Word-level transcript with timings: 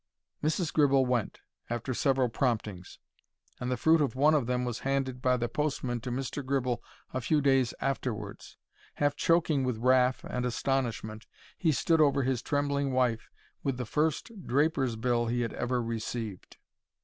Mrs. 0.43 0.73
Gribble 0.73 1.05
went, 1.05 1.41
after 1.69 1.93
several 1.93 2.27
promptings, 2.27 2.97
and 3.59 3.69
the 3.69 3.77
fruit 3.77 4.01
of 4.01 4.15
one 4.15 4.33
of 4.33 4.47
them 4.47 4.65
was 4.65 4.79
handed 4.79 5.21
by 5.21 5.37
the 5.37 5.47
postman 5.47 5.99
to 6.01 6.09
Mr. 6.09 6.43
Gribble 6.43 6.81
a 7.13 7.21
few 7.21 7.39
days 7.39 7.75
afterwards. 7.79 8.57
Half 8.95 9.15
choking 9.15 9.63
with 9.63 9.77
wrath 9.77 10.23
and 10.27 10.43
astonishment, 10.43 11.27
he 11.55 11.71
stood 11.71 12.01
over 12.01 12.23
his 12.23 12.41
trembling 12.41 12.91
wife 12.91 13.29
with 13.61 13.77
the 13.77 13.85
first 13.85 14.31
draper's 14.47 14.95
bill 14.95 15.27
he 15.27 15.41
had 15.41 15.53
ever 15.53 15.83
received. 15.83 16.57